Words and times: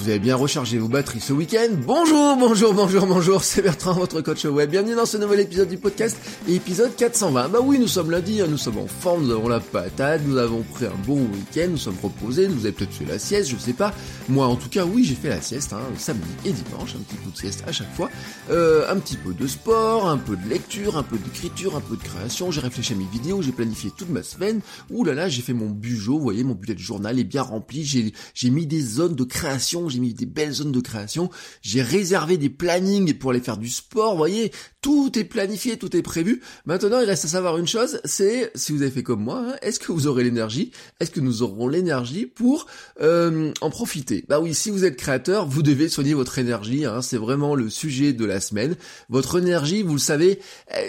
Vous 0.00 0.08
avez 0.08 0.18
bien 0.18 0.34
rechargé 0.34 0.78
vos 0.78 0.88
batteries 0.88 1.20
ce 1.20 1.34
week-end 1.34 1.68
Bonjour, 1.86 2.34
bonjour, 2.38 2.72
bonjour, 2.72 3.06
bonjour, 3.06 3.44
c'est 3.44 3.60
Bertrand, 3.60 3.92
votre 3.92 4.22
coach 4.22 4.46
web. 4.46 4.70
Bienvenue 4.70 4.94
dans 4.94 5.04
ce 5.04 5.18
nouvel 5.18 5.40
épisode 5.40 5.68
du 5.68 5.76
podcast, 5.76 6.16
épisode 6.48 6.96
420. 6.96 7.50
Bah 7.50 7.58
oui, 7.62 7.78
nous 7.78 7.86
sommes 7.86 8.10
lundi, 8.10 8.40
hein, 8.40 8.46
nous 8.48 8.56
sommes 8.56 8.78
en 8.78 8.86
forme, 8.86 9.24
nous 9.24 9.30
avons 9.30 9.48
la 9.48 9.60
patate, 9.60 10.22
nous 10.24 10.38
avons 10.38 10.62
pris 10.62 10.86
un 10.86 10.94
bon 11.06 11.18
week-end, 11.18 11.68
nous 11.72 11.76
sommes 11.76 11.98
reposés, 12.02 12.48
nous 12.48 12.60
avez 12.60 12.72
peut-être 12.72 12.94
fait 12.94 13.04
la 13.04 13.18
sieste, 13.18 13.50
je 13.50 13.58
sais 13.58 13.74
pas. 13.74 13.92
Moi, 14.30 14.46
en 14.46 14.56
tout 14.56 14.70
cas, 14.70 14.86
oui, 14.86 15.04
j'ai 15.04 15.16
fait 15.16 15.28
la 15.28 15.42
sieste, 15.42 15.74
hein, 15.74 15.82
samedi 15.98 16.24
et 16.46 16.52
dimanche, 16.52 16.94
un 16.94 17.02
petit 17.02 17.16
coup 17.16 17.30
de 17.30 17.36
sieste 17.36 17.62
à 17.66 17.72
chaque 17.72 17.94
fois. 17.94 18.08
Euh, 18.50 18.90
un 18.90 18.96
petit 18.96 19.18
peu 19.18 19.34
de 19.34 19.46
sport, 19.46 20.08
un 20.08 20.16
peu 20.16 20.34
de 20.34 20.48
lecture, 20.48 20.96
un 20.96 21.02
peu 21.02 21.18
d'écriture, 21.18 21.76
un 21.76 21.82
peu 21.82 21.96
de 21.96 22.02
création. 22.02 22.50
J'ai 22.50 22.62
réfléchi 22.62 22.94
à 22.94 22.96
mes 22.96 23.04
vidéos, 23.12 23.42
j'ai 23.42 23.52
planifié 23.52 23.90
toute 23.94 24.08
ma 24.08 24.22
semaine. 24.22 24.62
Ouh 24.88 25.04
là 25.04 25.12
là, 25.12 25.28
j'ai 25.28 25.42
fait 25.42 25.52
mon 25.52 25.68
bujo, 25.68 26.16
vous 26.16 26.22
voyez, 26.22 26.42
mon 26.42 26.54
bullet 26.54 26.78
journal 26.78 27.18
est 27.18 27.24
bien 27.24 27.42
rempli. 27.42 27.84
J'ai 27.84 28.50
mis 28.50 28.66
des 28.66 28.80
zones 28.80 29.14
de 29.14 29.24
création, 29.24 29.89
j'ai 29.90 30.00
mis 30.00 30.14
des 30.14 30.26
belles 30.26 30.52
zones 30.52 30.72
de 30.72 30.80
création. 30.80 31.30
J'ai 31.62 31.82
réservé 31.82 32.38
des 32.38 32.50
plannings 32.50 33.14
pour 33.14 33.30
aller 33.30 33.40
faire 33.40 33.56
du 33.56 33.68
sport, 33.68 34.12
vous 34.12 34.18
voyez. 34.18 34.52
Tout 34.80 35.18
est 35.18 35.24
planifié, 35.24 35.76
tout 35.76 35.94
est 35.94 36.02
prévu. 36.02 36.40
Maintenant, 36.64 37.00
il 37.00 37.04
reste 37.04 37.26
à 37.26 37.28
savoir 37.28 37.58
une 37.58 37.66
chose, 37.66 38.00
c'est 38.04 38.50
si 38.54 38.72
vous 38.72 38.80
avez 38.80 38.90
fait 38.90 39.02
comme 39.02 39.22
moi, 39.22 39.44
hein, 39.46 39.56
est-ce 39.60 39.78
que 39.78 39.92
vous 39.92 40.06
aurez 40.06 40.24
l'énergie? 40.24 40.70
Est-ce 41.00 41.10
que 41.10 41.20
nous 41.20 41.42
aurons 41.42 41.68
l'énergie 41.68 42.24
pour 42.24 42.66
euh, 43.02 43.52
en 43.60 43.68
profiter? 43.68 44.24
Bah 44.28 44.40
oui, 44.40 44.54
si 44.54 44.70
vous 44.70 44.86
êtes 44.86 44.96
créateur, 44.96 45.46
vous 45.46 45.62
devez 45.62 45.88
soigner 45.90 46.14
votre 46.14 46.38
énergie. 46.38 46.86
Hein, 46.86 47.02
c'est 47.02 47.18
vraiment 47.18 47.54
le 47.54 47.68
sujet 47.68 48.14
de 48.14 48.24
la 48.24 48.40
semaine. 48.40 48.76
Votre 49.10 49.38
énergie, 49.38 49.82
vous 49.82 49.94
le 49.94 49.98
savez, 49.98 50.40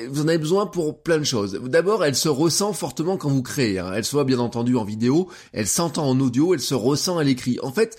vous 0.09 0.21
en 0.21 0.27
avez 0.27 0.37
besoin 0.37 0.67
pour 0.67 1.01
plein 1.01 1.17
de 1.17 1.23
choses. 1.25 1.59
D'abord, 1.65 2.05
elle 2.05 2.15
se 2.15 2.29
ressent 2.29 2.71
fortement 2.73 3.17
quand 3.17 3.29
vous 3.29 3.43
créez. 3.43 3.79
hein. 3.79 3.91
Elle 3.93 4.05
soit 4.05 4.23
bien 4.23 4.39
entendu 4.39 4.77
en 4.77 4.85
vidéo, 4.85 5.27
elle 5.51 5.67
s'entend 5.67 6.07
en 6.07 6.19
audio, 6.19 6.53
elle 6.53 6.61
se 6.61 6.73
ressent 6.75 7.17
à 7.17 7.23
l'écrit. 7.23 7.59
En 7.61 7.71
fait, 7.71 7.97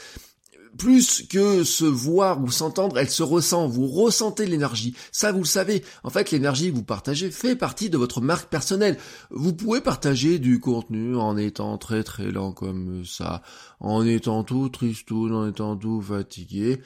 plus 0.78 1.26
que 1.28 1.64
se 1.64 1.84
voir 1.84 2.42
ou 2.42 2.50
s'entendre, 2.50 2.98
elle 2.98 3.10
se 3.10 3.22
ressent, 3.22 3.68
vous 3.68 3.86
ressentez 3.86 4.46
l'énergie. 4.46 4.94
Ça, 5.12 5.32
vous 5.32 5.40
le 5.40 5.44
savez. 5.44 5.84
En 6.02 6.10
fait, 6.10 6.30
l'énergie 6.30 6.70
que 6.70 6.76
vous 6.76 6.82
partagez 6.82 7.30
fait 7.30 7.56
partie 7.56 7.90
de 7.90 7.98
votre 7.98 8.20
marque 8.20 8.48
personnelle. 8.48 8.98
Vous 9.30 9.52
pouvez 9.52 9.80
partager 9.80 10.38
du 10.38 10.60
contenu 10.60 11.16
en 11.16 11.36
étant 11.36 11.78
très 11.78 12.02
très 12.02 12.30
lent 12.30 12.52
comme 12.52 13.04
ça, 13.04 13.42
en 13.80 14.04
étant 14.04 14.44
tout 14.44 14.68
tristoun, 14.68 15.34
en 15.34 15.48
étant 15.48 15.76
tout 15.76 16.00
fatigué. 16.00 16.80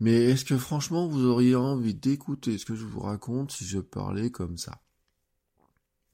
Mais 0.00 0.30
est-ce 0.30 0.44
que 0.44 0.56
franchement 0.56 1.06
vous 1.06 1.26
auriez 1.26 1.54
envie 1.54 1.94
d'écouter 1.94 2.56
ce 2.56 2.64
que 2.64 2.74
je 2.74 2.84
vous 2.84 3.00
raconte 3.00 3.52
si 3.52 3.64
je 3.64 3.78
parlais 3.78 4.30
comme 4.30 4.56
ça? 4.56 4.72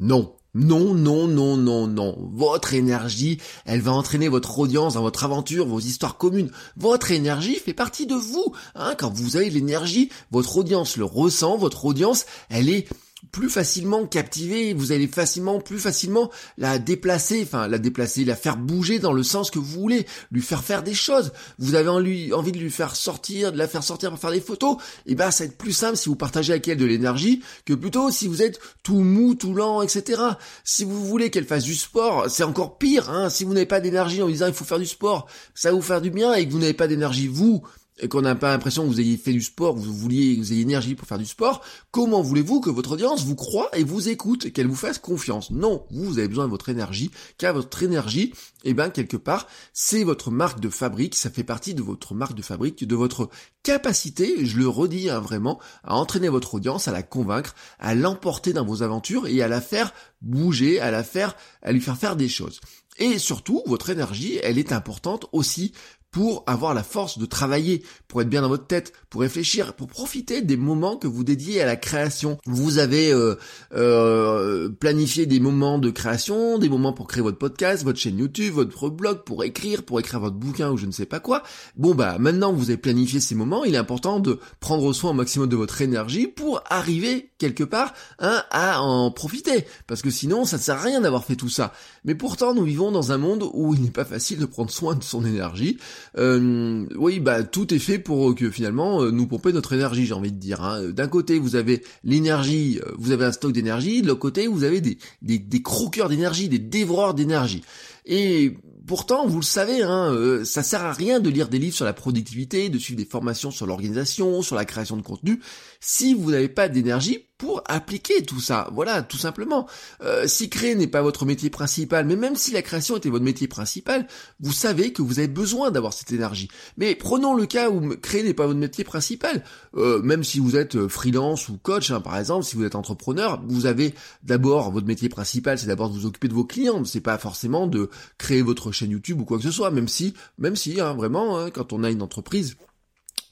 Non. 0.00 0.36
Non, 0.58 0.94
non, 0.94 1.28
non, 1.28 1.58
non, 1.58 1.86
non. 1.86 2.30
Votre 2.32 2.72
énergie, 2.72 3.38
elle 3.66 3.82
va 3.82 3.92
entraîner 3.92 4.28
votre 4.28 4.58
audience 4.58 4.94
dans 4.94 5.02
votre 5.02 5.24
aventure, 5.24 5.66
vos 5.66 5.80
histoires 5.80 6.16
communes. 6.16 6.50
Votre 6.78 7.10
énergie 7.10 7.56
fait 7.56 7.74
partie 7.74 8.06
de 8.06 8.14
vous. 8.14 8.54
Hein, 8.74 8.94
quand 8.96 9.12
vous 9.12 9.36
avez 9.36 9.50
l'énergie, 9.50 10.08
votre 10.30 10.56
audience 10.56 10.96
le 10.96 11.04
ressent, 11.04 11.58
votre 11.58 11.84
audience, 11.84 12.24
elle 12.48 12.70
est 12.70 12.88
plus 13.32 13.48
facilement 13.48 14.06
captivée, 14.06 14.74
vous 14.74 14.92
allez 14.92 15.06
facilement, 15.06 15.60
plus 15.60 15.78
facilement 15.78 16.30
la 16.58 16.78
déplacer, 16.78 17.42
enfin 17.42 17.68
la 17.68 17.78
déplacer, 17.78 18.24
la 18.24 18.36
faire 18.36 18.56
bouger 18.56 18.98
dans 18.98 19.12
le 19.12 19.22
sens 19.22 19.50
que 19.50 19.58
vous 19.58 19.80
voulez, 19.80 20.06
lui 20.30 20.42
faire 20.42 20.62
faire 20.62 20.82
des 20.82 20.94
choses. 20.94 21.32
Vous 21.58 21.74
avez 21.74 21.88
envie, 21.88 22.32
envie 22.32 22.52
de 22.52 22.58
lui 22.58 22.70
faire 22.70 22.96
sortir, 22.96 23.52
de 23.52 23.58
la 23.58 23.68
faire 23.68 23.84
sortir 23.84 24.10
pour 24.10 24.18
faire 24.18 24.30
des 24.30 24.40
photos, 24.40 24.76
et 25.06 25.14
ben 25.14 25.30
ça 25.30 25.44
va 25.44 25.50
être 25.50 25.58
plus 25.58 25.72
simple 25.72 25.96
si 25.96 26.08
vous 26.08 26.16
partagez 26.16 26.52
avec 26.52 26.68
elle 26.68 26.78
de 26.78 26.86
l'énergie 26.86 27.42
que 27.64 27.74
plutôt 27.74 28.10
si 28.10 28.26
vous 28.28 28.42
êtes 28.42 28.60
tout 28.82 29.00
mou, 29.00 29.34
tout 29.34 29.54
lent, 29.54 29.82
etc. 29.82 30.22
Si 30.64 30.84
vous 30.84 31.04
voulez 31.04 31.30
qu'elle 31.30 31.46
fasse 31.46 31.64
du 31.64 31.74
sport, 31.74 32.26
c'est 32.28 32.44
encore 32.44 32.78
pire. 32.78 33.10
Hein. 33.10 33.30
Si 33.30 33.44
vous 33.44 33.54
n'avez 33.54 33.66
pas 33.66 33.80
d'énergie 33.80 34.22
en 34.22 34.28
disant 34.28 34.46
il 34.46 34.54
faut 34.54 34.64
faire 34.64 34.78
du 34.78 34.86
sport, 34.86 35.26
ça 35.54 35.70
va 35.70 35.76
vous 35.76 35.82
faire 35.82 36.00
du 36.00 36.10
bien, 36.10 36.34
et 36.34 36.46
que 36.46 36.52
vous 36.52 36.58
n'avez 36.58 36.74
pas 36.74 36.88
d'énergie 36.88 37.28
vous, 37.28 37.62
qu'on 38.10 38.20
n'a 38.20 38.34
pas 38.34 38.50
l'impression 38.50 38.82
que 38.84 38.88
vous 38.88 39.00
ayez 39.00 39.16
fait 39.16 39.32
du 39.32 39.40
sport, 39.40 39.74
que 39.74 39.80
vous 39.80 39.94
vouliez, 39.94 40.36
que 40.36 40.40
vous 40.40 40.52
ayez 40.52 40.62
énergie 40.62 40.94
pour 40.94 41.08
faire 41.08 41.18
du 41.18 41.26
sport, 41.26 41.62
comment 41.90 42.20
voulez-vous 42.20 42.60
que 42.60 42.68
votre 42.68 42.92
audience 42.92 43.24
vous 43.24 43.36
croit 43.36 43.70
et 43.74 43.84
vous 43.84 44.08
écoute, 44.08 44.52
qu'elle 44.52 44.66
vous 44.66 44.76
fasse 44.76 44.98
confiance? 44.98 45.50
Non, 45.50 45.86
vous, 45.90 46.04
vous 46.04 46.18
avez 46.18 46.28
besoin 46.28 46.44
de 46.44 46.50
votre 46.50 46.68
énergie, 46.68 47.10
car 47.38 47.54
votre 47.54 47.82
énergie, 47.82 48.34
eh 48.64 48.74
ben, 48.74 48.90
quelque 48.90 49.16
part, 49.16 49.46
c'est 49.72 50.04
votre 50.04 50.30
marque 50.30 50.60
de 50.60 50.68
fabrique, 50.68 51.14
ça 51.14 51.30
fait 51.30 51.44
partie 51.44 51.72
de 51.72 51.82
votre 51.82 52.14
marque 52.14 52.34
de 52.34 52.42
fabrique, 52.42 52.86
de 52.86 52.96
votre 52.96 53.30
capacité, 53.62 54.44
je 54.44 54.58
le 54.58 54.68
redis 54.68 55.08
hein, 55.08 55.20
vraiment, 55.20 55.58
à 55.82 55.96
entraîner 55.96 56.28
votre 56.28 56.54
audience, 56.54 56.88
à 56.88 56.92
la 56.92 57.02
convaincre, 57.02 57.54
à 57.78 57.94
l'emporter 57.94 58.52
dans 58.52 58.64
vos 58.64 58.82
aventures 58.82 59.26
et 59.26 59.40
à 59.42 59.48
la 59.48 59.60
faire 59.60 59.92
bouger, 60.20 60.80
à 60.80 60.90
la 60.90 61.02
faire, 61.02 61.34
à 61.62 61.72
lui 61.72 61.80
faire 61.80 61.96
faire 61.96 62.16
des 62.16 62.28
choses. 62.28 62.60
Et 62.98 63.18
surtout, 63.18 63.62
votre 63.66 63.90
énergie, 63.90 64.38
elle 64.42 64.58
est 64.58 64.72
importante 64.72 65.26
aussi 65.32 65.72
pour 66.10 66.44
avoir 66.46 66.72
la 66.72 66.82
force 66.82 67.18
de 67.18 67.26
travailler, 67.26 67.82
pour 68.08 68.22
être 68.22 68.28
bien 68.28 68.42
dans 68.42 68.48
votre 68.48 68.66
tête, 68.66 68.92
pour 69.10 69.20
réfléchir, 69.20 69.74
pour 69.74 69.86
profiter 69.86 70.40
des 70.40 70.56
moments 70.56 70.96
que 70.96 71.06
vous 71.06 71.24
dédiez 71.24 71.60
à 71.60 71.66
la 71.66 71.76
création. 71.76 72.38
Vous 72.46 72.78
avez 72.78 73.12
euh, 73.12 73.34
euh, 73.74 74.70
planifié 74.70 75.26
des 75.26 75.40
moments 75.40 75.78
de 75.78 75.90
création, 75.90 76.58
des 76.58 76.68
moments 76.68 76.92
pour 76.92 77.06
créer 77.06 77.22
votre 77.22 77.38
podcast, 77.38 77.84
votre 77.84 77.98
chaîne 77.98 78.18
YouTube, 78.18 78.54
votre 78.54 78.88
blog, 78.88 79.24
pour 79.24 79.44
écrire, 79.44 79.82
pour 79.82 80.00
écrire 80.00 80.20
votre 80.20 80.36
bouquin 80.36 80.70
ou 80.70 80.76
je 80.76 80.86
ne 80.86 80.92
sais 80.92 81.06
pas 81.06 81.20
quoi. 81.20 81.42
Bon 81.76 81.94
bah 81.94 82.16
maintenant 82.18 82.52
que 82.52 82.58
vous 82.58 82.70
avez 82.70 82.78
planifié 82.78 83.20
ces 83.20 83.34
moments, 83.34 83.64
il 83.64 83.74
est 83.74 83.78
important 83.78 84.20
de 84.20 84.40
prendre 84.60 84.92
soin 84.92 85.10
au 85.10 85.14
maximum 85.14 85.48
de 85.48 85.56
votre 85.56 85.82
énergie 85.82 86.26
pour 86.26 86.62
arriver 86.70 87.30
quelque 87.38 87.64
part 87.64 87.92
hein, 88.18 88.42
à 88.50 88.80
en 88.80 89.10
profiter. 89.10 89.66
Parce 89.86 90.02
que 90.02 90.10
sinon 90.10 90.44
ça 90.44 90.56
ne 90.56 90.62
sert 90.62 90.76
à 90.76 90.82
rien 90.82 91.00
d'avoir 91.02 91.24
fait 91.24 91.36
tout 91.36 91.48
ça. 91.50 91.72
Mais 92.04 92.14
pourtant 92.14 92.54
nous 92.54 92.64
vivons 92.64 92.90
dans 92.90 93.12
un 93.12 93.18
monde 93.18 93.44
où 93.52 93.74
il 93.74 93.82
n'est 93.82 93.90
pas 93.90 94.04
facile 94.04 94.38
de 94.38 94.46
prendre 94.46 94.70
soin 94.70 94.94
de 94.94 95.04
son 95.04 95.24
énergie. 95.24 95.78
Euh, 96.18 96.86
oui, 96.96 97.20
bah 97.20 97.42
tout 97.42 97.72
est 97.74 97.78
fait 97.78 97.98
pour 97.98 98.34
que 98.34 98.50
finalement 98.50 99.02
euh, 99.02 99.10
nous 99.10 99.26
pomper 99.26 99.52
notre 99.52 99.72
énergie, 99.72 100.06
j'ai 100.06 100.14
envie 100.14 100.32
de 100.32 100.38
dire. 100.38 100.62
hein. 100.62 100.90
D'un 100.90 101.08
côté, 101.08 101.38
vous 101.38 101.56
avez 101.56 101.82
l'énergie, 102.04 102.80
euh, 102.86 102.92
vous 102.98 103.10
avez 103.12 103.24
un 103.24 103.32
stock 103.32 103.52
d'énergie. 103.52 104.02
De 104.02 104.08
l'autre 104.08 104.20
côté, 104.20 104.46
vous 104.46 104.64
avez 104.64 104.80
des, 104.80 104.98
des, 105.22 105.38
des 105.38 105.62
croqueurs 105.62 106.08
d'énergie, 106.08 106.48
des 106.48 106.58
dévoreurs 106.58 107.14
d'énergie. 107.14 107.62
Et 108.06 108.56
pourtant, 108.86 109.26
vous 109.26 109.40
le 109.40 109.44
savez, 109.44 109.82
hein, 109.82 110.12
euh, 110.12 110.44
ça 110.44 110.62
sert 110.62 110.84
à 110.84 110.92
rien 110.92 111.20
de 111.20 111.28
lire 111.28 111.48
des 111.48 111.58
livres 111.58 111.74
sur 111.74 111.84
la 111.84 111.92
productivité, 111.92 112.68
de 112.68 112.78
suivre 112.78 112.98
des 112.98 113.04
formations 113.04 113.50
sur 113.50 113.66
l'organisation, 113.66 114.42
sur 114.42 114.56
la 114.56 114.64
création 114.64 114.96
de 114.96 115.02
contenu, 115.02 115.40
si 115.80 116.14
vous 116.14 116.30
n'avez 116.30 116.48
pas 116.48 116.68
d'énergie 116.68 117.26
pour 117.38 117.62
appliquer 117.66 118.22
tout 118.22 118.40
ça. 118.40 118.68
Voilà, 118.72 119.02
tout 119.02 119.18
simplement. 119.18 119.68
Euh, 120.02 120.26
si 120.26 120.48
créer 120.48 120.74
n'est 120.74 120.86
pas 120.86 121.02
votre 121.02 121.26
métier 121.26 121.50
principal, 121.50 122.06
mais 122.06 122.16
même 122.16 122.36
si 122.36 122.52
la 122.52 122.62
création 122.62 122.96
était 122.96 123.10
votre 123.10 123.24
métier 123.24 123.46
principal, 123.46 124.06
vous 124.40 124.52
savez 124.52 124.92
que 124.92 125.02
vous 125.02 125.18
avez 125.18 125.28
besoin 125.28 125.70
d'avoir 125.70 125.92
cette 125.92 126.12
énergie. 126.12 126.48
Mais 126.78 126.94
prenons 126.94 127.34
le 127.34 127.46
cas 127.46 127.68
où 127.68 127.94
créer 127.96 128.22
n'est 128.22 128.34
pas 128.34 128.46
votre 128.46 128.58
métier 128.58 128.84
principal. 128.84 129.44
Euh, 129.76 130.00
même 130.02 130.24
si 130.24 130.38
vous 130.38 130.56
êtes 130.56 130.76
euh, 130.76 130.88
freelance 130.88 131.48
ou 131.48 131.58
coach, 131.58 131.90
hein, 131.90 132.00
par 132.00 132.18
exemple, 132.18 132.44
si 132.44 132.56
vous 132.56 132.64
êtes 132.64 132.74
entrepreneur, 132.74 133.42
vous 133.46 133.66
avez 133.66 133.94
d'abord 134.22 134.70
votre 134.70 134.86
métier 134.86 135.08
principal, 135.08 135.58
c'est 135.58 135.66
d'abord 135.66 135.90
de 135.90 135.94
vous 135.94 136.06
occuper 136.06 136.28
de 136.28 136.34
vos 136.34 136.44
clients. 136.44 136.84
C'est 136.84 137.00
pas 137.00 137.18
forcément 137.18 137.66
de 137.66 137.90
créer 138.18 138.42
votre 138.42 138.72
chaîne 138.72 138.90
YouTube 138.90 139.20
ou 139.20 139.24
quoi 139.24 139.38
que 139.38 139.44
ce 139.44 139.50
soit. 139.50 139.70
Même 139.70 139.88
si, 139.88 140.14
même 140.38 140.56
si, 140.56 140.80
hein, 140.80 140.94
vraiment, 140.94 141.38
hein, 141.38 141.50
quand 141.50 141.72
on 141.72 141.84
a 141.84 141.90
une 141.90 142.02
entreprise 142.02 142.56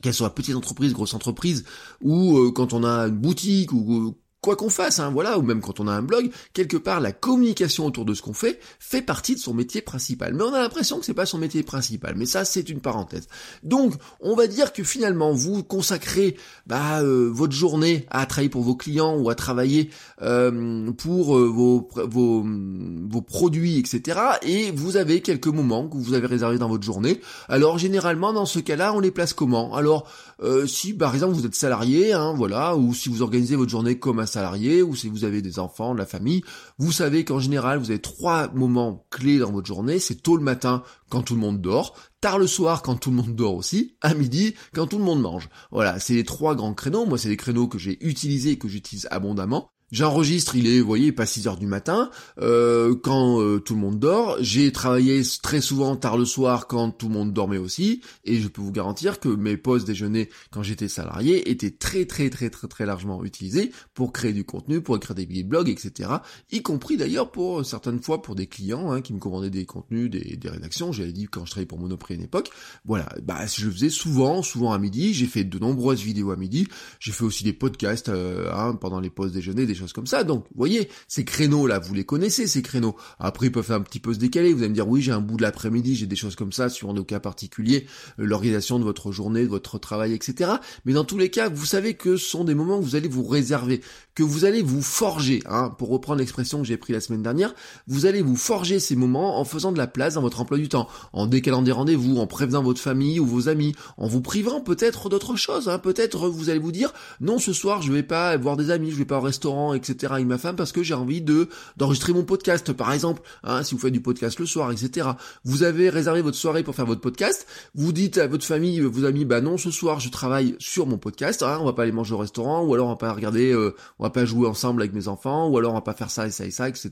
qu'elle 0.03 0.15
soit 0.15 0.35
petite 0.35 0.55
entreprise, 0.55 0.93
grosse 0.93 1.15
entreprise, 1.15 1.65
ou 2.03 2.37
euh, 2.37 2.53
quand 2.53 2.75
on 2.75 2.85
a 2.85 3.07
une 3.07 3.17
boutique, 3.17 3.73
ou 3.73 4.17
quoi 4.45 4.57
qu'on 4.57 4.69
fasse, 4.69 4.99
hein, 4.99 5.11
voilà, 5.11 5.39
ou 5.39 5.43
même 5.43 5.63
quand 5.63 5.81
on 5.81 5.89
a 5.89 5.93
un 5.93 6.03
blog, 6.03 6.31
quelque 6.53 6.77
part 6.77 7.01
la 7.01 7.13
communication 7.13 7.87
autour 7.87 8.05
de 8.05 8.13
ce 8.13 8.21
qu'on 8.21 8.35
fait 8.35 8.61
fait 8.79 9.01
partie 9.01 9.35
de 9.35 9.41
son 9.41 9.55
métier 9.55 9.81
principal. 9.81 10.35
Mais 10.35 10.43
on 10.43 10.53
a 10.53 10.61
l'impression 10.61 10.99
que 10.99 11.07
c'est 11.07 11.15
pas 11.15 11.25
son 11.25 11.39
métier 11.39 11.63
principal. 11.63 12.15
Mais 12.15 12.27
ça, 12.27 12.45
c'est 12.45 12.69
une 12.69 12.81
parenthèse. 12.81 13.27
Donc, 13.63 13.95
on 14.21 14.37
va 14.37 14.47
dire 14.47 14.75
que 14.75 14.85
finalement, 14.85 15.33
vous 15.33 15.63
consacrez 15.63 16.37
bah, 16.67 17.01
euh, 17.01 17.31
votre 17.33 17.55
journée 17.55 18.05
à 18.11 18.27
travailler 18.27 18.51
pour 18.51 18.63
vos 18.63 18.77
clients 18.77 19.17
ou 19.17 19.31
à 19.31 19.35
travailler 19.35 19.89
euh, 20.21 20.93
pour 20.93 21.39
euh, 21.39 21.47
vos, 21.47 21.89
vos, 21.95 22.45
vos 22.45 23.23
produits, 23.23 23.79
etc. 23.79 24.21
Et 24.43 24.71
vous 24.73 24.99
avez 24.99 25.23
quelques 25.23 25.47
moments 25.47 25.89
que 25.89 25.97
vous 25.97 26.13
avez 26.13 26.27
réservés 26.27 26.59
dans 26.59 26.69
votre 26.69 26.85
journée. 26.85 27.23
Alors, 27.49 27.79
généralement, 27.79 28.35
dans 28.35 28.47
ce 28.47 28.59
cas-là, 28.59 28.93
on 28.93 29.01
les 29.01 29.11
place 29.11 29.33
comment? 29.33 29.75
Alors, 29.75 30.07
euh, 30.43 30.67
si 30.67 30.93
par 30.93 31.15
exemple 31.15 31.33
vous 31.35 31.47
êtes 31.47 31.55
salarié, 31.55 32.13
hein, 32.13 32.35
voilà, 32.37 32.77
ou 32.77 32.93
si 32.93 33.09
vous 33.09 33.23
organisez 33.23 33.57
votre 33.57 33.71
journée 33.71 33.99
comme 33.99 34.19
un 34.19 34.27
salarié 34.35 34.83
ou 34.83 34.95
si 34.95 35.09
vous 35.09 35.25
avez 35.25 35.43
des 35.43 35.59
enfants, 35.59 35.95
de 35.95 35.99
la 35.99 36.07
famille, 36.07 36.43
vous 36.79 36.93
savez 36.93 37.25
qu'en 37.25 37.39
général, 37.39 37.79
vous 37.79 37.91
avez 37.91 38.01
trois 38.01 38.53
moments 38.53 39.07
clés 39.11 39.39
dans 39.39 39.51
votre 39.51 39.67
journée. 39.67 39.99
C'est 39.99 40.23
tôt 40.23 40.37
le 40.37 40.43
matin 40.43 40.83
quand 41.09 41.23
tout 41.23 41.35
le 41.35 41.41
monde 41.41 41.61
dort, 41.61 41.97
tard 42.21 42.39
le 42.39 42.47
soir 42.47 42.83
quand 42.83 42.97
tout 42.97 43.11
le 43.11 43.17
monde 43.17 43.35
dort 43.35 43.55
aussi, 43.55 43.97
à 44.01 44.15
midi 44.15 44.55
quand 44.75 44.87
tout 44.87 44.99
le 44.99 45.05
monde 45.05 45.23
mange. 45.23 45.49
Voilà, 45.71 45.99
c'est 45.99 46.15
les 46.15 46.25
trois 46.25 46.55
grands 46.55 46.75
créneaux. 46.75 47.07
Moi, 47.07 47.19
c'est 47.19 47.29
des 47.29 47.37
créneaux 47.37 47.69
que 47.69 47.79
j'ai 47.79 48.05
utilisés 48.07 48.53
et 48.53 48.59
que 48.59 48.69
j'utilise 48.69 49.09
abondamment. 49.11 49.71
J'enregistre, 49.95 50.57
il 50.57 50.67
est, 50.67 50.81
vous 50.81 50.89
voyez, 50.89 51.13
pas 51.13 51.25
6 51.25 51.47
heures 51.47 51.57
du 51.57 51.69
matin, 51.69 52.11
euh, 52.41 52.97
quand 53.01 53.41
euh, 53.41 53.61
tout 53.61 53.75
le 53.75 53.81
monde 53.81 54.01
dort. 54.01 54.37
J'ai 54.41 54.73
travaillé 54.73 55.23
très 55.41 55.61
souvent 55.61 55.95
tard 55.95 56.19
le 56.19 56.25
soir 56.25 56.67
quand 56.67 56.91
tout 56.91 57.07
le 57.07 57.15
monde 57.15 57.33
dormait 57.33 57.59
aussi, 57.59 58.01
et 58.25 58.41
je 58.41 58.49
peux 58.49 58.61
vous 58.61 58.73
garantir 58.73 59.21
que 59.21 59.29
mes 59.29 59.57
pauses 59.57 59.85
déjeuner 59.85 60.31
quand 60.51 60.65
j'étais 60.65 60.89
salarié 60.89 61.49
étaient 61.49 61.71
très 61.71 62.07
très 62.07 62.29
très 62.29 62.51
très 62.51 62.67
très 62.67 62.87
largement 62.87 63.23
utilisées 63.23 63.71
pour 63.95 64.13
créer 64.13 64.33
du 64.33 64.43
contenu, 64.43 64.81
pour 64.81 64.97
écrire 64.97 65.15
des 65.15 65.27
billets 65.27 65.45
de 65.45 65.49
blog, 65.49 65.69
etc. 65.69 66.11
Y 66.51 66.61
compris 66.63 66.97
d'ailleurs 66.97 67.31
pour 67.31 67.61
euh, 67.61 67.63
certaines 67.63 68.03
fois 68.03 68.21
pour 68.21 68.35
des 68.35 68.49
clients 68.49 68.91
hein, 68.91 69.01
qui 69.01 69.13
me 69.13 69.21
commandaient 69.21 69.49
des 69.49 69.65
contenus, 69.65 70.11
des, 70.11 70.37
des 70.37 70.49
rédactions. 70.49 70.91
J'avais 70.91 71.13
dit 71.13 71.27
quand 71.27 71.45
je 71.45 71.53
travaillais 71.53 71.69
pour 71.69 71.79
Monoprix 71.79 72.15
à 72.15 72.17
une 72.17 72.25
époque, 72.25 72.51
voilà, 72.85 73.09
bah 73.23 73.47
je 73.47 73.71
faisais 73.71 73.91
souvent, 73.91 74.43
souvent 74.43 74.73
à 74.73 74.79
midi. 74.81 75.15
J'ai 75.15 75.27
fait 75.27 75.45
de 75.45 75.59
nombreuses 75.61 76.03
vidéos 76.03 76.33
à 76.33 76.37
midi. 76.37 76.67
J'ai 76.99 77.13
fait 77.13 77.23
aussi 77.23 77.45
des 77.45 77.53
podcasts 77.53 78.09
hein, 78.09 78.77
pendant 78.81 78.99
les 78.99 79.11
pauses 79.11 79.31
déjeuner, 79.31 79.67
comme 79.93 80.07
ça. 80.07 80.25
Donc, 80.25 80.45
vous 80.45 80.57
voyez, 80.57 80.89
ces 81.09 81.25
créneaux-là, 81.25 81.79
vous 81.79 81.95
les 81.95 82.05
connaissez, 82.05 82.47
ces 82.47 82.63
créneaux. 82.63 82.97
Après, 83.19 83.47
ils 83.47 83.53
peuvent 83.53 83.73
un 83.73 83.81
petit 83.81 84.01
peu 84.01 84.15
se 84.15 84.19
décaler. 84.19 84.53
Vous 84.53 84.61
allez 84.61 84.71
me 84.71 84.75
dire, 84.75 84.89
oui, 84.89 85.03
j'ai 85.03 85.13
un 85.13 85.21
bout 85.21 85.37
de 85.37 85.43
l'après-midi, 85.43 85.95
j'ai 85.97 86.07
des 86.07 86.17
choses 86.17 86.37
comme 86.37 86.53
ça 86.53 86.69
sur 86.69 86.93
nos 86.95 87.05
cas 87.05 87.21
particuliers, 87.21 87.87
euh, 88.19 88.25
l'organisation 88.27 88.79
de 88.79 88.85
votre 88.85 89.13
journée, 89.13 89.43
de 89.43 89.49
votre 89.49 89.79
travail, 89.79 90.13
etc. 90.13 90.53
Mais 90.85 90.93
dans 90.93 91.05
tous 91.05 91.19
les 91.19 91.31
cas, 91.31 91.49
vous 91.49 91.67
savez 91.67 91.95
que 91.95 92.17
ce 92.17 92.29
sont 92.29 92.45
des 92.45 92.55
moments 92.55 92.79
que 92.79 92.85
vous 92.85 92.97
allez 92.97 93.09
vous 93.09 93.25
réserver, 93.25 93.81
que 94.15 94.23
vous 94.23 94.45
allez 94.45 94.63
vous 94.63 94.83
forger, 94.83 95.43
hein, 95.47 95.71
pour 95.77 95.89
reprendre 95.89 96.19
l'expression 96.21 96.61
que 96.61 96.67
j'ai 96.67 96.77
pris 96.77 96.93
la 96.93 97.01
semaine 97.01 97.23
dernière, 97.23 97.55
vous 97.87 98.07
allez 98.07 98.23
vous 98.23 98.37
forger 98.37 98.79
ces 98.79 98.97
moments 98.97 99.39
en 99.39 99.45
faisant 99.45 99.73
de 99.73 99.79
la 99.79 99.87
place 99.87 100.15
dans 100.15 100.23
votre 100.23 100.41
emploi 100.41 100.59
du 100.59 100.69
temps, 100.69 100.89
en 101.13 101.27
décalant 101.27 101.63
des 101.63 101.73
rendez-vous, 101.73 102.19
en 102.19 102.27
prévenant 102.27 102.63
votre 102.63 102.81
famille 102.81 103.21
ou 103.21 103.27
vos 103.27 103.49
amis, 103.49 103.75
en 103.97 104.07
vous 104.07 104.21
privant 104.21 104.61
peut-être 104.61 105.09
d'autres 105.09 105.37
choses, 105.37 105.69
hein. 105.69 105.79
peut-être 105.79 106.29
vous 106.29 106.51
allez 106.51 106.59
vous 106.59 106.73
dire, 106.73 106.93
non, 107.21 107.39
ce 107.39 107.53
soir, 107.53 107.83
je 107.83 107.93
vais 107.93 108.03
pas 108.03 108.37
voir 108.37 108.57
des 108.57 108.71
amis, 108.71 108.91
je 108.91 108.97
vais 108.97 109.05
pas 109.05 109.19
au 109.19 109.23
restaurant, 109.23 109.64
etc. 109.73 110.13
avec 110.13 110.27
ma 110.27 110.37
femme 110.37 110.57
parce 110.57 110.73
que 110.73 110.83
j'ai 110.83 110.95
envie 110.95 111.23
de 111.23 111.49
d'enregistrer 111.79 112.13
mon 112.13 112.25
podcast, 112.25 112.73
par 112.73 112.93
exemple. 112.93 113.23
Hein, 113.45 113.63
si 113.63 113.75
vous 113.75 113.81
faites 113.81 113.93
du 113.93 114.01
podcast 114.01 114.39
le 114.39 114.47
soir, 114.47 114.71
etc. 114.73 115.09
Vous 115.45 115.63
avez 115.63 115.89
réservé 115.89 116.21
votre 116.21 116.37
soirée 116.37 116.63
pour 116.63 116.75
faire 116.75 116.87
votre 116.87 117.01
podcast. 117.01 117.47
Vous 117.75 117.93
dites 117.93 118.19
à 118.19 118.27
votre 118.27 118.45
famille, 118.45 118.81
vos 118.81 119.05
amis, 119.05 119.25
bah 119.25 119.41
non, 119.41 119.57
ce 119.57 119.71
soir 119.71 120.01
je 120.01 120.11
travaille 120.11 120.57
sur 120.59 120.87
mon 120.87 120.99
podcast. 120.99 121.43
Hein, 121.43 121.59
on 121.61 121.65
va 121.65 121.73
pas 121.73 121.85
aller 121.85 121.93
manger 121.93 122.15
au 122.15 122.19
restaurant, 122.19 122.65
ou 122.65 122.75
alors 122.75 122.89
on 122.89 122.91
va 122.91 122.97
pas 122.97 123.13
regarder, 123.13 123.53
euh, 123.53 123.75
on 123.99 124.05
va 124.05 124.11
pas 124.11 124.25
jouer 124.25 124.47
ensemble 124.49 124.83
avec 124.83 124.93
mes 124.93 125.09
enfants, 125.09 125.49
ou 125.49 125.57
alors 125.57 125.73
on 125.73 125.77
va 125.77 125.81
pas 125.81 125.95
faire 125.95 126.11
ça 126.11 126.27
et 126.27 126.31
ça 126.31 126.45
et 126.45 126.51
ça, 126.51 126.69
etc. 126.69 126.91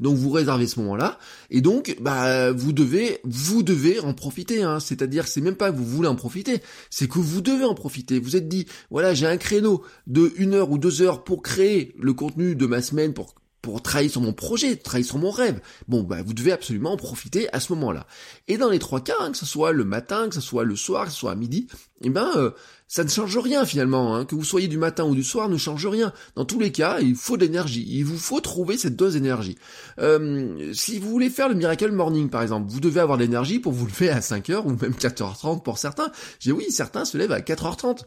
Donc 0.00 0.16
vous 0.16 0.30
réservez 0.30 0.66
ce 0.66 0.80
moment-là, 0.80 1.18
et 1.50 1.60
donc 1.60 1.96
bah 2.00 2.50
vous 2.52 2.72
devez, 2.72 3.20
vous 3.24 3.62
devez 3.62 4.00
en 4.00 4.14
profiter. 4.14 4.62
Hein. 4.62 4.80
C'est-à-dire, 4.80 5.26
c'est 5.26 5.40
même 5.40 5.56
pas 5.56 5.70
que 5.70 5.76
vous 5.76 5.84
voulez 5.84 6.08
en 6.08 6.16
profiter, 6.16 6.62
c'est 6.90 7.08
que 7.08 7.18
vous 7.18 7.40
devez 7.40 7.64
en 7.64 7.74
profiter. 7.74 8.18
Vous 8.18 8.36
êtes 8.36 8.48
dit, 8.48 8.66
voilà, 8.90 9.14
j'ai 9.14 9.26
un 9.26 9.36
créneau 9.36 9.82
de 10.06 10.32
une 10.36 10.54
heure 10.54 10.70
ou 10.70 10.78
deux 10.78 11.02
heures 11.02 11.24
pour 11.24 11.42
créer 11.42 11.94
contenu 12.12 12.54
de 12.54 12.66
ma 12.66 12.82
semaine 12.82 13.14
pour 13.14 13.34
pour 13.62 13.82
travailler 13.82 14.08
sur 14.08 14.20
mon 14.20 14.32
projet, 14.32 14.76
travailler 14.76 15.04
sur 15.04 15.18
mon 15.18 15.30
rêve. 15.30 15.60
Bon, 15.88 16.02
bah, 16.02 16.22
vous 16.24 16.32
devez 16.32 16.52
absolument 16.52 16.92
en 16.92 16.96
profiter 16.96 17.52
à 17.52 17.60
ce 17.60 17.72
moment-là. 17.74 18.06
Et 18.46 18.56
dans 18.56 18.70
les 18.70 18.78
trois 18.78 19.00
cas, 19.00 19.16
hein, 19.20 19.32
que 19.32 19.36
ce 19.36 19.46
soit 19.46 19.72
le 19.72 19.84
matin, 19.84 20.28
que 20.28 20.34
ce 20.34 20.40
soit 20.40 20.64
le 20.64 20.76
soir, 20.76 21.06
que 21.06 21.10
ce 21.10 21.16
soit 21.16 21.32
à 21.32 21.34
midi, 21.34 21.66
eh 22.02 22.10
ben, 22.10 22.30
euh, 22.36 22.50
ça 22.86 23.02
ne 23.02 23.08
change 23.08 23.36
rien 23.36 23.66
finalement. 23.66 24.14
Hein. 24.14 24.24
Que 24.24 24.36
vous 24.36 24.44
soyez 24.44 24.68
du 24.68 24.78
matin 24.78 25.04
ou 25.04 25.14
du 25.14 25.24
soir 25.24 25.48
ne 25.48 25.56
change 25.56 25.86
rien. 25.86 26.12
Dans 26.36 26.44
tous 26.44 26.60
les 26.60 26.70
cas, 26.70 27.00
il 27.00 27.16
faut 27.16 27.36
de 27.36 27.44
l'énergie. 27.44 27.84
Il 27.88 28.04
vous 28.04 28.16
faut 28.16 28.40
trouver 28.40 28.78
cette 28.78 28.96
dose 28.96 29.14
d'énergie. 29.14 29.58
Euh, 29.98 30.72
si 30.72 30.98
vous 30.98 31.10
voulez 31.10 31.28
faire 31.28 31.48
le 31.48 31.54
Miracle 31.54 31.90
Morning, 31.90 32.30
par 32.30 32.42
exemple, 32.42 32.70
vous 32.70 32.80
devez 32.80 33.00
avoir 33.00 33.18
de 33.18 33.24
l'énergie 33.24 33.58
pour 33.58 33.72
vous 33.72 33.86
lever 33.88 34.10
à 34.10 34.20
5h 34.20 34.62
ou 34.64 34.70
même 34.70 34.92
4h30 34.92 35.62
pour 35.62 35.78
certains. 35.78 36.12
J'ai 36.38 36.52
oui, 36.52 36.66
certains 36.70 37.04
se 37.04 37.18
lèvent 37.18 37.32
à 37.32 37.40
4h30. 37.40 38.04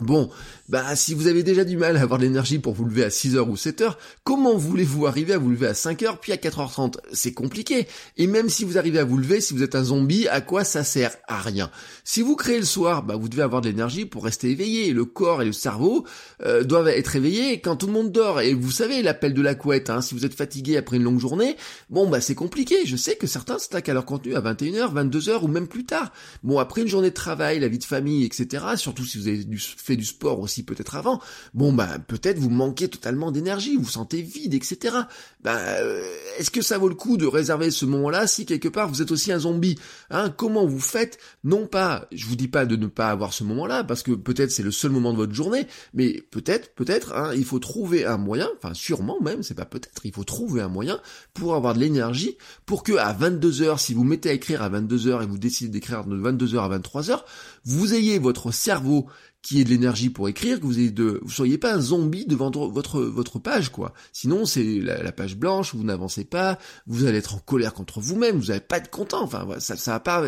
Bon, 0.00 0.28
bah 0.68 0.94
si 0.94 1.14
vous 1.14 1.26
avez 1.26 1.42
déjà 1.42 1.64
du 1.64 1.78
mal 1.78 1.96
à 1.96 2.02
avoir 2.02 2.20
l'énergie 2.20 2.58
pour 2.58 2.74
vous 2.74 2.84
lever 2.84 3.02
à 3.02 3.08
6h 3.08 3.38
ou 3.48 3.54
7h, 3.54 3.94
comment 4.24 4.54
voulez-vous 4.54 5.06
arriver 5.06 5.32
à 5.32 5.38
vous 5.38 5.48
lever 5.48 5.68
à 5.68 5.72
5h 5.72 6.18
puis 6.20 6.32
à 6.32 6.36
4h30 6.36 6.96
C'est 7.14 7.32
compliqué. 7.32 7.88
Et 8.18 8.26
même 8.26 8.50
si 8.50 8.64
vous 8.64 8.76
arrivez 8.76 8.98
à 8.98 9.04
vous 9.04 9.16
lever, 9.16 9.40
si 9.40 9.54
vous 9.54 9.62
êtes 9.62 9.74
un 9.74 9.84
zombie, 9.84 10.28
à 10.28 10.42
quoi 10.42 10.64
ça 10.64 10.84
sert? 10.84 11.16
À 11.28 11.40
rien. 11.40 11.70
Si 12.04 12.20
vous 12.20 12.36
créez 12.36 12.58
le 12.58 12.66
soir, 12.66 13.04
bah 13.04 13.16
vous 13.16 13.30
devez 13.30 13.40
avoir 13.40 13.62
de 13.62 13.70
l'énergie 13.70 14.04
pour 14.04 14.24
rester 14.24 14.50
éveillé. 14.50 14.92
Le 14.92 15.06
corps 15.06 15.40
et 15.40 15.46
le 15.46 15.54
cerveau 15.54 16.04
euh, 16.44 16.62
doivent 16.62 16.88
être 16.88 17.16
éveillés 17.16 17.62
quand 17.62 17.76
tout 17.76 17.86
le 17.86 17.94
monde 17.94 18.12
dort. 18.12 18.42
Et 18.42 18.52
vous 18.52 18.70
savez 18.70 19.00
l'appel 19.00 19.32
de 19.32 19.40
la 19.40 19.54
couette, 19.54 19.88
hein, 19.88 20.02
si 20.02 20.14
vous 20.14 20.26
êtes 20.26 20.34
fatigué 20.34 20.76
après 20.76 20.98
une 20.98 21.04
longue 21.04 21.20
journée, 21.20 21.56
bon 21.88 22.06
bah 22.06 22.20
c'est 22.20 22.34
compliqué. 22.34 22.84
Je 22.84 22.96
sais 22.96 23.16
que 23.16 23.26
certains 23.26 23.58
stackent 23.58 23.88
à 23.88 23.94
leur 23.94 24.04
contenu 24.04 24.34
à 24.34 24.42
21h, 24.42 24.92
22h 24.92 25.42
ou 25.42 25.48
même 25.48 25.68
plus 25.68 25.86
tard. 25.86 26.12
Bon 26.42 26.58
après 26.58 26.82
une 26.82 26.88
journée 26.88 27.08
de 27.08 27.14
travail, 27.14 27.60
la 27.60 27.68
vie 27.68 27.78
de 27.78 27.84
famille, 27.84 28.24
etc. 28.26 28.62
Surtout 28.76 29.06
si 29.06 29.16
vous 29.16 29.28
avez 29.28 29.42
du 29.42 29.58
fait 29.86 29.96
du 29.96 30.04
sport 30.04 30.40
aussi 30.40 30.62
peut-être 30.64 30.96
avant, 30.96 31.20
bon 31.54 31.72
bah 31.72 31.98
peut-être 32.06 32.38
vous 32.38 32.50
manquez 32.50 32.88
totalement 32.88 33.30
d'énergie, 33.30 33.76
vous 33.76 33.88
sentez 33.88 34.22
vide, 34.22 34.54
etc. 34.54 34.96
Bah 35.42 35.56
euh, 35.80 36.02
est-ce 36.38 36.50
que 36.50 36.62
ça 36.62 36.78
vaut 36.78 36.88
le 36.88 36.94
coup 36.94 37.16
de 37.16 37.26
réserver 37.26 37.70
ce 37.70 37.86
moment-là 37.86 38.26
si 38.26 38.46
quelque 38.46 38.68
part 38.68 38.88
vous 38.88 39.02
êtes 39.02 39.12
aussi 39.12 39.32
un 39.32 39.38
zombie 39.38 39.78
hein? 40.10 40.30
Comment 40.30 40.66
vous 40.66 40.80
faites? 40.80 41.18
Non 41.44 41.66
pas, 41.66 42.06
je 42.12 42.26
vous 42.26 42.36
dis 42.36 42.48
pas 42.48 42.66
de 42.66 42.76
ne 42.76 42.86
pas 42.86 43.10
avoir 43.10 43.32
ce 43.32 43.44
moment-là 43.44 43.84
parce 43.84 44.02
que 44.02 44.12
peut-être 44.12 44.50
c'est 44.50 44.62
le 44.62 44.70
seul 44.70 44.90
moment 44.90 45.12
de 45.12 45.18
votre 45.18 45.34
journée, 45.34 45.66
mais 45.94 46.22
peut-être, 46.30 46.74
peut-être, 46.74 47.14
hein, 47.14 47.32
il 47.34 47.44
faut 47.44 47.58
trouver 47.58 48.04
un 48.04 48.16
moyen, 48.16 48.48
enfin 48.56 48.74
sûrement 48.74 49.20
même, 49.20 49.42
c'est 49.42 49.54
pas 49.54 49.64
peut-être, 49.64 50.02
il 50.04 50.12
faut 50.12 50.24
trouver 50.24 50.60
un 50.60 50.68
moyen 50.68 51.00
pour 51.34 51.54
avoir 51.54 51.74
de 51.74 51.80
l'énergie 51.80 52.36
pour 52.64 52.82
que 52.82 52.96
à 52.96 53.12
22 53.12 53.50
h 53.50 53.78
si 53.78 53.94
vous 53.94 54.04
mettez 54.04 54.30
à 54.30 54.32
écrire 54.32 54.62
à 54.62 54.68
22 54.68 55.10
h 55.10 55.22
et 55.22 55.26
vous 55.26 55.38
décidez 55.38 55.70
d'écrire 55.70 56.04
de 56.04 56.16
22 56.16 56.46
h 56.54 56.58
à 56.58 56.68
23 56.68 57.02
h 57.02 57.20
vous 57.64 57.94
ayez 57.94 58.18
votre 58.18 58.52
cerveau 58.52 59.06
qui 59.46 59.60
ait 59.60 59.64
de 59.64 59.68
l'énergie 59.68 60.10
pour 60.10 60.28
écrire, 60.28 60.58
que 60.58 60.66
vous 60.66 60.80
ayez 60.80 60.90
de, 60.90 61.20
vous 61.22 61.30
soyez 61.30 61.56
pas 61.56 61.72
un 61.72 61.80
zombie 61.80 62.26
devant 62.26 62.50
votre 62.50 63.00
votre 63.00 63.38
page 63.38 63.70
quoi. 63.70 63.94
Sinon 64.12 64.44
c'est 64.44 64.80
la, 64.80 65.12
page 65.12 65.36
blanche, 65.36 65.72
vous 65.72 65.84
n'avancez 65.84 66.24
pas, 66.24 66.58
vous 66.88 67.06
allez 67.06 67.18
être 67.18 67.36
en 67.36 67.38
colère 67.38 67.72
contre 67.72 68.00
vous-même, 68.00 68.38
vous 68.38 68.46
n'allez 68.46 68.58
pas 68.58 68.78
être 68.78 68.90
content. 68.90 69.22
Enfin 69.22 69.46
ça 69.60 69.76
ça 69.76 69.92
va 69.92 70.00
pas, 70.00 70.24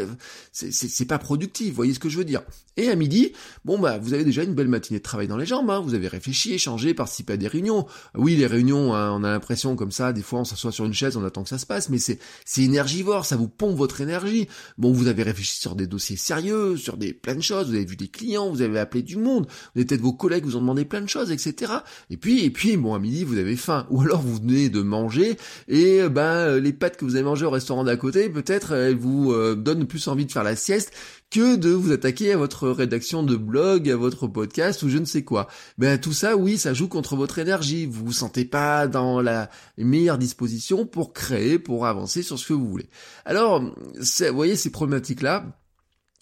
c'est 0.53 1.05
pas 1.07 1.19
productif. 1.19 1.75
Voyez 1.75 1.95
ce 1.95 1.99
que 1.99 2.09
je 2.09 2.17
veux 2.17 2.25
dire. 2.25 2.43
Et 2.77 2.91
à 2.91 2.95
midi, 2.95 3.33
bon 3.65 3.77
bah 3.81 3.99
vous 3.99 4.15
avez 4.15 4.25
déjà 4.25 4.45
une 4.45 4.55
belle 4.55 4.69
matinée 4.69 5.01
de 5.01 5.03
travail 5.03 5.27
dans 5.27 5.37
les 5.37 5.47
jambes. 5.47 5.69
Hein. 5.69 5.81
Vous 5.81 5.95
avez 5.95 6.07
réfléchi, 6.07 6.55
échangé, 6.55 6.95
participé 6.95 7.33
à 7.33 7.37
des 7.37 7.49
réunions. 7.49 7.87
Oui 8.15 8.37
les 8.37 8.47
réunions, 8.47 8.95
hein, 8.95 9.11
on 9.13 9.25
a 9.25 9.33
l'impression 9.33 9.75
comme 9.75 9.91
ça, 9.91 10.13
des 10.13 10.23
fois 10.23 10.39
on 10.39 10.45
s'assoit 10.45 10.71
sur 10.71 10.85
une 10.85 10.95
chaise, 10.95 11.17
on 11.17 11.25
attend 11.25 11.43
que 11.43 11.49
ça 11.49 11.59
se 11.59 11.67
passe, 11.67 11.89
mais 11.89 11.99
c'est 11.99 12.21
c'est 12.45 12.63
énergivore, 12.63 13.25
ça 13.25 13.35
vous 13.35 13.49
pompe 13.49 13.77
votre 13.77 14.01
énergie. 14.01 14.47
Bon 14.77 14.93
vous 14.93 15.09
avez 15.09 15.25
réfléchi 15.25 15.57
sur 15.57 15.75
des 15.75 15.89
dossiers 15.89 16.17
sérieux, 16.17 16.77
sur 16.77 16.97
des 16.97 17.13
plein 17.13 17.35
de 17.35 17.41
choses, 17.41 17.67
vous 17.67 17.75
avez 17.75 17.85
vu 17.85 17.97
des 17.97 18.07
clients, 18.07 18.49
vous 18.49 18.63
avez 18.63 18.79
appelé 18.79 19.08
du 19.09 19.17
monde, 19.17 19.47
vous 19.47 19.81
avez 19.81 19.87
peut-être 19.87 20.01
vos 20.01 20.13
collègues 20.13 20.45
vous 20.45 20.57
ont 20.57 20.61
demandé 20.61 20.85
plein 20.85 21.01
de 21.01 21.09
choses, 21.09 21.33
etc. 21.33 21.73
Et 22.11 22.17
puis, 22.17 22.45
et 22.45 22.51
puis, 22.51 22.77
bon, 22.77 22.95
à 22.95 22.99
midi, 22.99 23.25
vous 23.25 23.39
avez 23.39 23.57
faim. 23.57 23.87
Ou 23.91 24.03
alors, 24.03 24.23
vous 24.23 24.37
venez 24.37 24.69
de 24.69 24.83
manger, 24.83 25.37
et 25.67 26.09
ben, 26.09 26.59
les 26.59 26.73
pâtes 26.73 26.97
que 26.97 27.05
vous 27.05 27.17
avez 27.17 27.25
mangées 27.25 27.47
au 27.47 27.51
restaurant 27.51 27.85
d'à 27.85 27.97
côté, 27.97 28.29
peut-être, 28.29 28.73
elles 28.73 28.97
vous 28.97 29.33
euh, 29.33 29.55
donnent 29.55 29.87
plus 29.87 30.07
envie 30.09 30.27
de 30.27 30.33
faire 30.33 30.45
la 30.45 30.57
sieste 30.57 30.93
que 31.31 31.57
de 31.57 31.71
vous 31.71 31.93
attaquer 31.93 32.33
à 32.33 32.37
votre 32.37 32.69
rédaction 32.69 33.23
de 33.23 33.37
blog, 33.37 33.91
à 33.91 33.97
votre 33.97 34.27
podcast 34.27 34.83
ou 34.83 34.89
je 34.89 34.99
ne 34.99 35.05
sais 35.05 35.23
quoi. 35.23 35.49
Ben 35.77 35.99
tout 35.99 36.13
ça, 36.13 36.37
oui, 36.37 36.57
ça 36.57 36.73
joue 36.73 36.89
contre 36.89 37.17
votre 37.17 37.39
énergie. 37.39 37.87
Vous 37.87 38.07
vous 38.07 38.13
sentez 38.13 38.45
pas 38.45 38.87
dans 38.87 39.21
la 39.21 39.51
meilleure 39.77 40.19
disposition 40.19 40.87
pour 40.87 41.13
créer, 41.13 41.59
pour 41.59 41.87
avancer 41.87 42.23
sur 42.23 42.39
ce 42.39 42.49
que 42.49 42.53
vous 42.55 42.69
voulez. 42.69 42.89
Alors, 43.25 43.61
vous 43.61 44.35
voyez 44.35 44.57
ces 44.57 44.71
problématiques-là. 44.71 45.45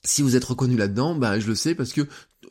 Si 0.05 0.23
vous 0.23 0.37
êtes 0.37 0.45
reconnu 0.45 0.77
là-dedans, 0.77 1.17
ben 1.17 1.41
je 1.41 1.49
le 1.49 1.57
sais 1.57 1.75
parce 1.75 1.93
que 1.93 2.03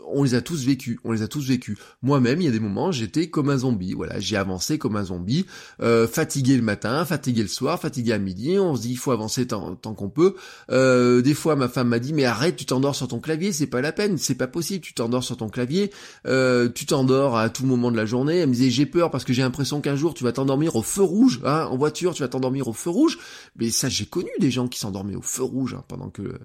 on 0.07 0.23
les 0.23 0.35
a 0.35 0.41
tous 0.41 0.65
vécus, 0.65 0.97
on 1.03 1.11
les 1.11 1.21
a 1.21 1.27
tous 1.27 1.47
vécus. 1.47 1.77
Moi-même, 2.01 2.41
il 2.41 2.45
y 2.45 2.47
a 2.47 2.51
des 2.51 2.59
moments, 2.59 2.91
j'étais 2.91 3.27
comme 3.27 3.49
un 3.49 3.57
zombie. 3.57 3.93
Voilà, 3.93 4.19
j'ai 4.19 4.37
avancé 4.37 4.77
comme 4.77 4.95
un 4.95 5.05
zombie, 5.05 5.45
euh, 5.81 6.07
fatigué 6.07 6.55
le 6.55 6.61
matin, 6.61 7.05
fatigué 7.05 7.41
le 7.41 7.47
soir, 7.47 7.79
fatigué 7.79 8.13
à 8.13 8.17
midi. 8.17 8.57
On 8.59 8.75
se 8.75 8.81
dit, 8.81 8.91
il 8.91 8.97
faut 8.97 9.11
avancer 9.11 9.47
tant, 9.47 9.75
qu'on 9.75 10.09
peut. 10.09 10.35
Euh, 10.71 11.21
des 11.21 11.33
fois, 11.33 11.55
ma 11.55 11.67
femme 11.67 11.89
m'a 11.89 11.99
dit, 11.99 12.13
mais 12.13 12.25
arrête, 12.25 12.55
tu 12.55 12.65
t'endors 12.65 12.95
sur 12.95 13.07
ton 13.07 13.19
clavier, 13.19 13.51
c'est 13.51 13.67
pas 13.67 13.81
la 13.81 13.91
peine, 13.91 14.17
c'est 14.17 14.35
pas 14.35 14.47
possible. 14.47 14.83
Tu 14.83 14.93
t'endors 14.93 15.23
sur 15.23 15.37
ton 15.37 15.49
clavier, 15.49 15.91
euh, 16.27 16.69
tu 16.73 16.85
t'endors 16.85 17.37
à 17.37 17.49
tout 17.49 17.65
moment 17.65 17.91
de 17.91 17.97
la 17.97 18.05
journée. 18.05 18.37
Elle 18.37 18.49
me 18.49 18.53
disait, 18.53 18.69
j'ai 18.69 18.85
peur 18.85 19.11
parce 19.11 19.23
que 19.23 19.33
j'ai 19.33 19.41
l'impression 19.41 19.81
qu'un 19.81 19.95
jour 19.95 20.13
tu 20.13 20.23
vas 20.23 20.31
t'endormir 20.31 20.75
au 20.75 20.81
feu 20.81 21.03
rouge, 21.03 21.41
hein, 21.43 21.67
en 21.69 21.77
voiture, 21.77 22.13
tu 22.13 22.23
vas 22.23 22.29
t'endormir 22.29 22.67
au 22.67 22.73
feu 22.73 22.89
rouge. 22.89 23.17
Mais 23.57 23.69
ça, 23.69 23.89
j'ai 23.89 24.05
connu 24.05 24.29
des 24.39 24.51
gens 24.51 24.67
qui 24.67 24.79
s'endormaient 24.79 25.15
au 25.15 25.21
feu 25.21 25.43
rouge 25.43 25.75
hein, 25.77 25.83
pendant 25.87 26.09
que 26.09 26.37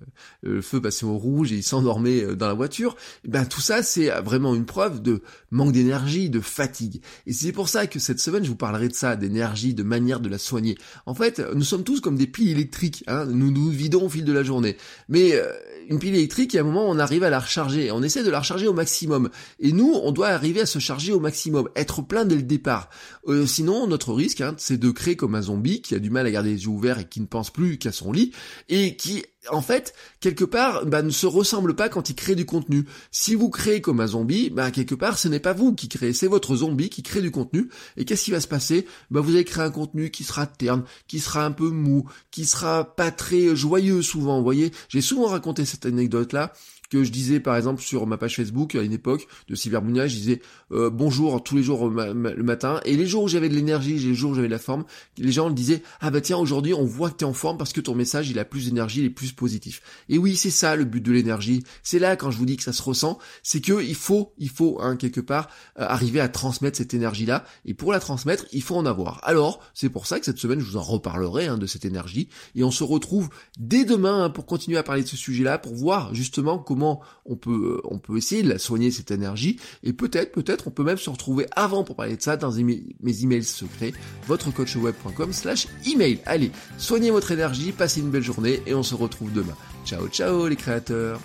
le 0.43 0.63
feu 0.63 0.81
passait 0.81 1.07
au 1.07 1.17
rouge 1.17 1.53
et 1.53 1.57
ils 1.57 1.63
s'endormaient 1.63 2.37
dans 2.37 2.49
la 2.49 2.55
voiture. 2.55 2.97
Ben 3.27 3.40
ben 3.41 3.47
tout 3.47 3.61
ça 3.61 3.83
c'est 3.83 4.11
vraiment 4.21 4.55
une 4.55 4.67
preuve 4.67 5.01
de 5.03 5.23
manque 5.51 5.73
d'énergie, 5.73 6.31
de 6.31 6.41
fatigue. 6.41 7.01
Et 7.27 7.33
c'est 7.33 7.53
pour 7.53 7.69
ça 7.69 7.87
que 7.87 7.99
cette 7.99 8.21
semaine 8.21 8.45
je 8.45 8.51
vous 8.51 8.57
parlerai 8.57 8.89
de 8.89 8.95
ça, 8.95 9.17
d'énergie, 9.17 9.75
de 9.75 9.83
manière 9.83 10.21
de 10.21 10.29
la 10.29 10.39
soigner. 10.39 10.77
En 11.07 11.15
fait, 11.15 11.43
nous 11.55 11.65
sommes 11.65 11.85
tous 11.85 12.01
comme 12.01 12.17
des 12.17 12.27
piles 12.27 12.51
électriques, 12.51 13.05
hein. 13.07 13.25
nous 13.27 13.51
nous 13.51 13.71
vidons 13.71 14.05
au 14.05 14.09
fil 14.09 14.25
de 14.25 14.33
la 14.33 14.43
journée. 14.43 14.77
Mais 15.09 15.33
euh, 15.35 15.51
une 15.91 15.99
pile 15.99 16.15
électrique, 16.15 16.55
il 16.55 16.57
y 16.57 16.59
a 16.61 16.63
un 16.63 16.67
moment, 16.67 16.89
on 16.89 16.99
arrive 16.99 17.25
à 17.25 17.31
la 17.31 17.41
recharger. 17.41 17.91
On 17.91 18.03
essaie 18.03 18.23
de 18.23 18.31
la 18.31 18.39
recharger 18.39 18.69
au 18.69 18.73
maximum. 18.73 19.29
Et 19.59 19.73
nous, 19.73 19.93
on 19.93 20.13
doit 20.13 20.29
arriver 20.29 20.61
à 20.61 20.67
se 20.67 20.79
charger 20.79 21.13
au 21.13 21.19
maximum, 21.19 21.69
être 21.75 22.01
plein 22.03 22.25
dès 22.25 22.37
le 22.37 22.43
départ. 22.43 22.91
Euh, 23.27 23.45
sinon, 23.45 23.89
notre 23.89 24.13
risque, 24.13 24.41
hein, 24.41 24.55
c'est 24.57 24.79
de 24.79 24.91
créer 24.91 25.17
comme 25.17 25.35
un 25.35 25.43
zombie 25.43 25.83
qui 25.83 25.97
a 25.97 25.99
du 25.99 26.11
mal 26.11 26.27
à 26.27 26.31
garder 26.31 26.51
les 26.51 26.63
yeux 26.63 26.69
ouverts 26.69 27.01
et 27.01 27.09
qui 27.09 27.21
ne 27.21 27.27
pense 27.27 27.51
plus 27.51 27.77
qu'à 27.77 27.91
son 27.91 28.13
lit 28.13 28.31
et 28.69 28.97
qui 28.97 29.25
en 29.49 29.63
fait, 29.63 29.95
quelque 30.21 30.45
part, 30.45 30.85
bah, 30.87 31.03
ne 31.03 31.11
se 31.11 31.27
ressemble 31.27 31.75
pas 31.75 31.89
quand 31.89 32.11
il 32.11 32.15
crée 32.15 32.35
du 32.35 32.45
contenu. 32.45 32.85
Si 33.11 33.35
vous 33.35 33.49
créez 33.49 33.81
comme 33.81 34.01
un 34.01 34.07
zombie, 34.07 34.51
bah, 34.51 34.71
quelque 34.71 34.95
part, 34.95 35.19
ce 35.19 35.29
n'est 35.29 35.41
pas 35.41 35.53
vous 35.53 35.75
qui 35.75 35.89
créez, 35.89 36.13
c'est 36.13 36.27
votre 36.27 36.57
zombie 36.57 36.91
qui 36.91 37.03
crée 37.03 37.23
du 37.23 37.31
contenu. 37.31 37.71
Et 37.97 38.05
qu'est-ce 38.05 38.25
qui 38.25 38.31
va 38.31 38.41
se 38.41 38.49
passer? 38.49 38.87
Bah, 39.11 39.21
Vous 39.21 39.31
allez 39.31 39.45
créer 39.45 39.65
un 39.65 39.71
contenu 39.71 40.11
qui 40.11 40.25
sera 40.25 40.47
terne, 40.47 40.85
qui 41.09 41.21
sera 41.21 41.45
un 41.45 41.53
peu 41.53 41.71
mou, 41.71 42.09
qui 42.31 42.45
sera 42.45 42.95
pas 42.95 43.11
très 43.11 43.57
joyeux 43.57 44.03
souvent. 44.03 44.39
Vous 44.39 44.45
voyez, 44.45 44.73
j'ai 44.89 45.01
souvent 45.01 45.29
raconté 45.29 45.65
cette 45.65 45.87
anecdote-là 45.87 46.53
que 46.91 47.05
je 47.05 47.13
disais 47.13 47.41
par 47.41 47.57
exemple 47.57 47.81
sur 47.81 48.07
ma 48.07 48.19
page 48.19 48.37
Facebook 48.37 48.75
à 48.75 48.83
une 48.83 48.93
époque 48.93 49.27
de 49.49 49.55
Cyberbunia, 49.55 50.09
je 50.09 50.17
disais 50.17 50.43
euh, 50.73 50.91
bonjour 50.91 51.43
tous 51.43 51.57
les 51.57 51.63
jours 51.63 51.89
le 51.89 52.43
matin 52.43 52.81
et 52.85 52.97
les 52.97 53.07
jours 53.07 53.25
où 53.25 53.29
j'avais 53.29 53.49
de 53.49 53.55
l'énergie, 53.55 53.97
les 53.99 54.15
jours 54.15 54.33
où 54.33 54.35
j'avais 54.35 54.49
de 54.49 54.53
la 54.53 54.59
forme, 54.59 54.85
les 55.17 55.31
gens 55.31 55.49
me 55.49 55.55
disaient 55.55 55.83
ah 56.01 56.11
bah 56.11 56.21
tiens 56.21 56.37
aujourd'hui 56.37 56.75
on 56.75 56.85
voit 56.85 57.11
que 57.11 57.19
tu 57.19 57.25
es 57.25 57.29
en 57.29 57.33
forme 57.33 57.59
parce 57.59 57.73
que 57.73 57.81
ton 57.81 57.95
message 57.95 58.29
il 58.29 58.39
a 58.39 58.45
plus 58.45 58.67
d'énergie, 58.67 59.01
il 59.01 59.07
est 59.07 59.11
plus 59.11 59.33
positif. 59.33 59.81
Et 60.09 60.19
oui 60.19 60.37
c'est 60.37 60.51
ça 60.51 60.75
le 60.75 60.85
but 60.85 61.01
de 61.01 61.13
l'énergie. 61.13 61.63
C'est 61.83 62.01
là 62.01 62.17
quand 62.17 62.31
je 62.31 62.39
vous 62.39 62.47
dis 62.47 62.57
que 62.57 62.65
ça 62.65 62.73
se 62.73 62.83
ressent, 62.83 63.19
c'est 63.43 63.61
que 63.61 63.83
il 63.83 63.95
faut 63.95 64.33
il 64.39 64.51
faut 64.51 64.79
hein, 64.81 64.97
quelque 64.97 65.21
part 65.21 65.49
euh, 65.79 65.87
arriver 65.87 66.21
à 66.21 66.29
transmettre 66.29 66.77
cette 66.77 66.93
énergie 66.93 67.27
là 67.27 67.45
et 67.65 67.75
pour 67.75 67.93
la 67.93 68.01
transmettre 68.01 68.47
il 68.53 68.63
faut 68.63 68.75
en 68.75 68.85
avoir. 68.85 69.21
Alors 69.23 69.61
c'est 69.75 69.91
pour 69.91 70.09
ça 70.09 70.19
que 70.19 70.25
cette 70.25 70.39
semaine 70.39 70.59
je 70.59 70.65
vous 70.65 70.77
en 70.77 70.83
reparlerai 70.83 71.47
hein, 71.47 71.57
de 71.57 71.67
cette 71.67 71.85
énergie 71.85 72.29
et 72.57 72.65
on 72.65 72.73
se 72.73 72.83
retrouve 72.83 73.29
dès 73.61 73.85
demain 73.85 74.25
hein, 74.25 74.31
pour 74.31 74.45
continuer 74.45 74.77
à 74.77 74.83
parler 74.83 75.03
de 75.05 75.09
ce 75.09 75.17
sujet 75.17 75.45
là 75.45 75.57
pour 75.57 75.75
voir 75.75 76.15
justement 76.15 76.59
comment 76.59 76.80
on 76.83 77.37
peut, 77.37 77.81
on 77.85 77.99
peut 77.99 78.17
essayer 78.17 78.43
de 78.43 78.49
la 78.49 78.59
soigner 78.59 78.91
cette 78.91 79.11
énergie, 79.11 79.59
et 79.83 79.93
peut-être, 79.93 80.33
peut-être, 80.33 80.69
on 80.69 80.71
peut 80.71 80.85
même 80.85 80.99
se 80.99 81.11
retrouver 81.11 81.47
avant 81.55 81.85
pour 81.85 81.97
parler 81.97 82.17
de 82.17 82.23
ça 82.23 82.37
dans 82.37 82.53
mes 82.53 83.23
emails 83.23 83.45
secrets, 83.45 83.93
votrecoachweb.com 84.27 85.33
slash 85.33 85.67
email. 85.87 86.19
Allez, 86.27 86.51
soignez 86.79 87.11
votre 87.11 87.33
énergie, 87.33 87.73
passez 87.73 88.01
une 88.01 88.11
belle 88.11 88.23
journée, 88.23 88.63
et 88.67 88.75
on 88.75 88.83
se 88.83 88.95
retrouve 88.95 89.33
demain. 89.33 89.57
Ciao, 89.85 90.09
ciao 90.09 90.49
les 90.49 90.57
créateurs 90.57 91.21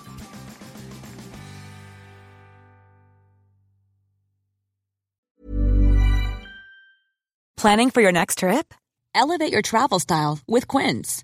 Planning 7.66 7.90
for 7.90 8.02
your 8.02 8.12
next 8.12 8.40
trip? 8.40 8.76
Elevate 9.16 9.52
your 9.52 9.64
travel 9.64 10.00
style 10.00 10.38
with 10.48 10.68
Quince. 10.68 11.24